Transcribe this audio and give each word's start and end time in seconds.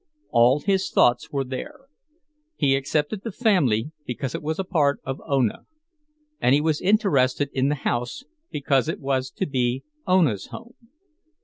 All 0.31 0.61
his 0.61 0.89
thoughts 0.89 1.31
were 1.31 1.43
there; 1.43 1.81
he 2.55 2.75
accepted 2.75 3.21
the 3.21 3.31
family 3.31 3.91
because 4.03 4.33
it 4.33 4.41
was 4.41 4.57
a 4.57 4.63
part 4.63 4.99
of 5.03 5.21
Ona. 5.27 5.67
And 6.39 6.55
he 6.55 6.59
was 6.61 6.81
interested 6.81 7.51
in 7.53 7.69
the 7.69 7.75
house 7.85 8.23
because 8.49 8.89
it 8.89 8.99
was 8.99 9.29
to 9.29 9.45
be 9.45 9.83
Ona's 10.07 10.47
home. 10.47 10.73